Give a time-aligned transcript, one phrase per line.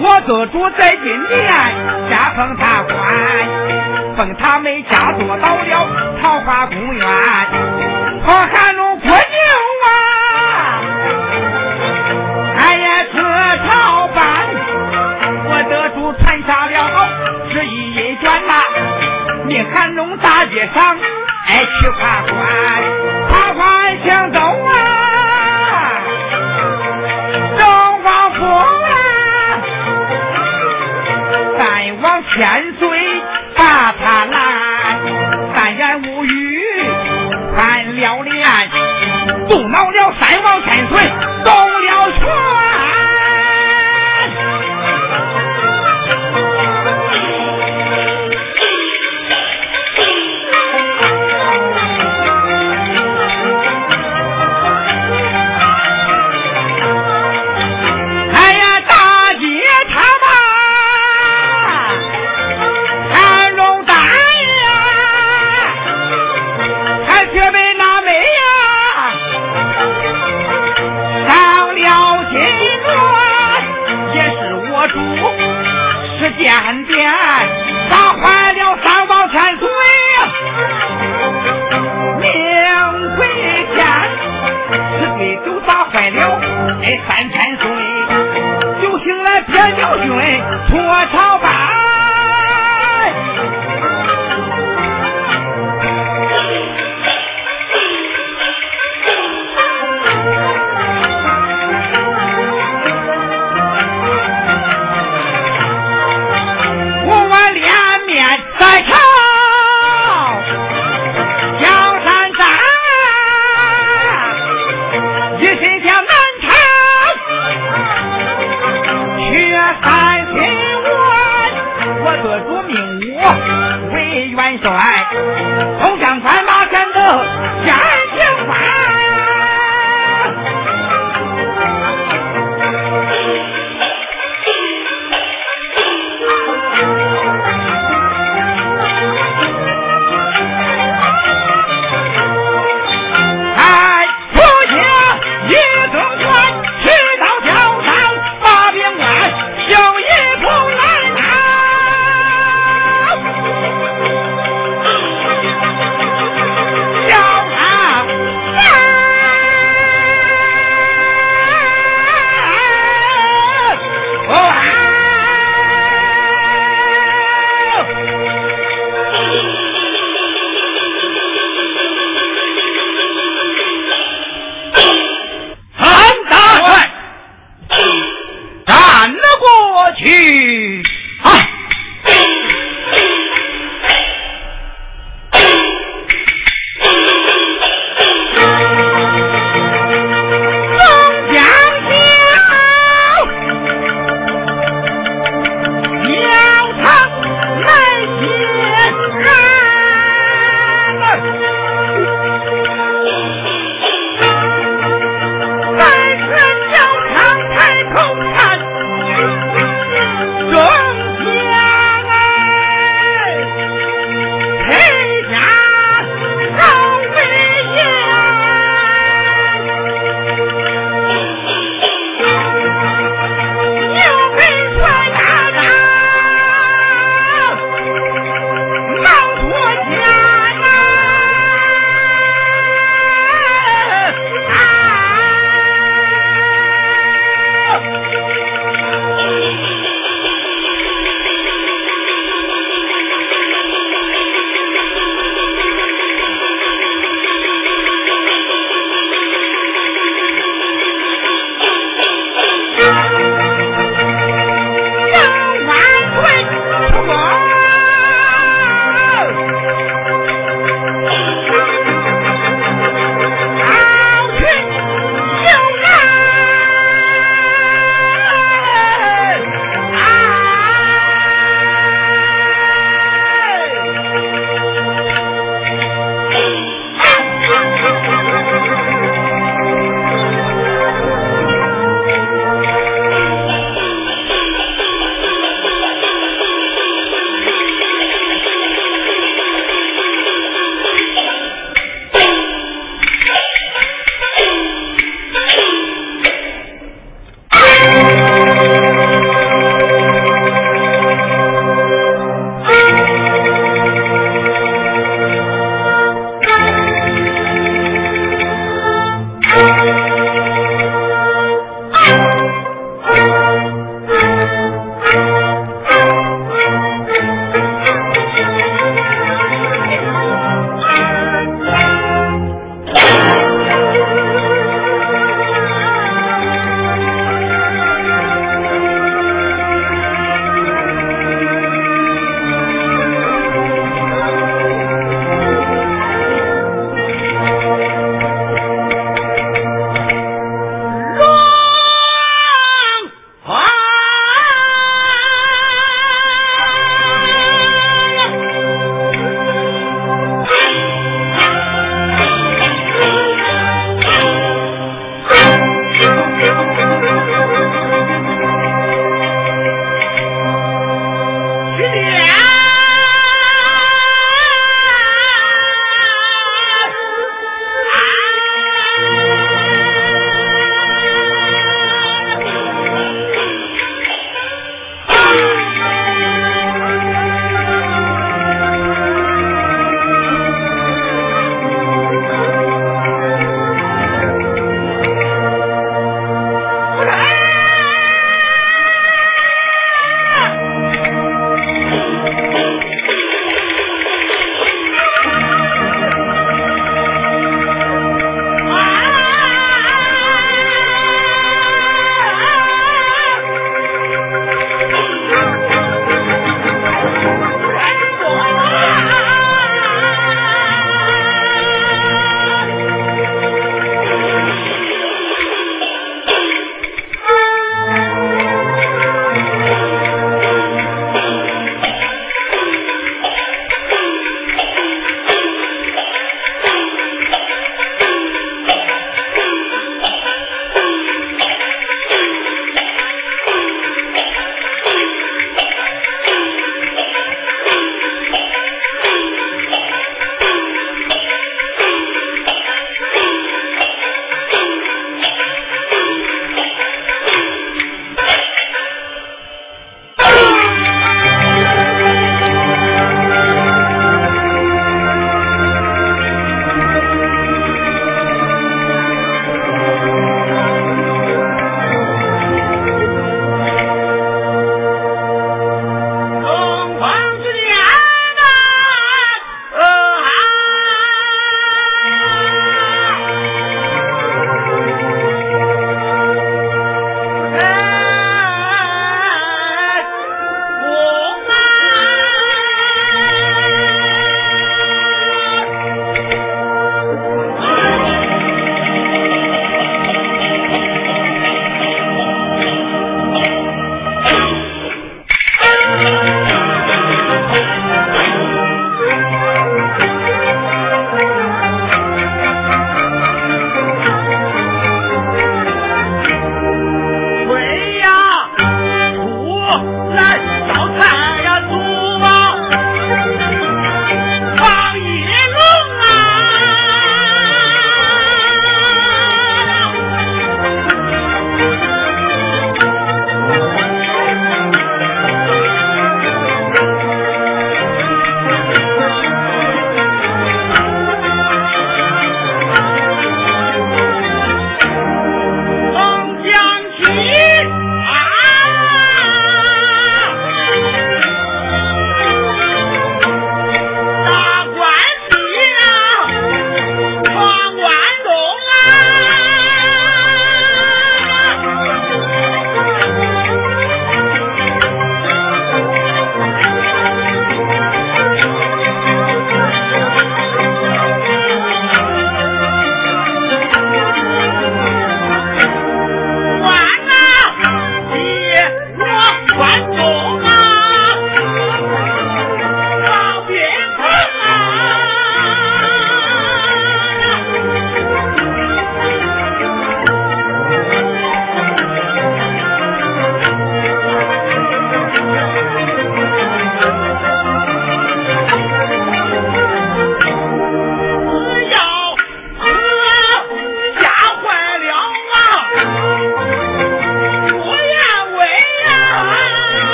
[0.00, 1.46] 我得主在今年
[2.10, 2.94] 加封他官，
[4.16, 5.86] 封他们家做到了
[6.20, 7.06] 桃花公园，
[8.24, 9.16] 跑汉龙破牛
[9.86, 9.88] 啊！
[12.56, 13.16] 哎呀，出
[13.66, 14.18] 朝班，
[15.46, 16.76] 我得主穿上了
[17.52, 18.52] 十一银绢呐，
[19.46, 20.96] 你汉龙大街上
[21.46, 23.07] 哎去参观。
[32.34, 32.88] 千岁
[33.56, 34.36] 把他拦，
[35.54, 36.62] 三言五语
[37.56, 38.46] 谈了脸，
[39.48, 41.10] 动恼了三王千岁
[41.44, 42.57] 动了拳。
[89.46, 90.10] 铁将军
[90.68, 90.78] 脱
[91.12, 91.67] 草板。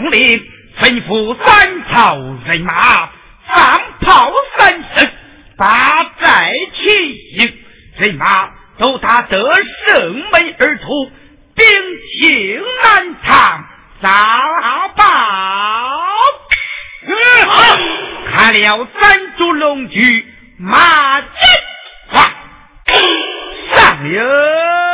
[0.00, 0.42] 将领，
[0.78, 3.10] 吩咐三朝人马
[3.46, 5.10] 放炮三声，
[5.58, 7.54] 把寨齐营，
[7.98, 9.36] 人马都打得
[9.86, 11.10] 胜门而出，
[11.54, 11.66] 兵
[12.18, 13.64] 情难藏，
[14.00, 15.04] 大报。
[17.46, 17.78] 好，
[18.32, 20.24] 看了三株龙驹，
[20.58, 21.28] 马进。
[23.72, 24.89] 上有。